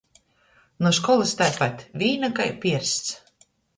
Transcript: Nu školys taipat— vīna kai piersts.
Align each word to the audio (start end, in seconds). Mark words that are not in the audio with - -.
Nu 0.85 0.91
školys 0.99 1.33
taipat— 1.41 1.83
vīna 2.05 2.31
kai 2.41 2.49
piersts. 2.65 3.45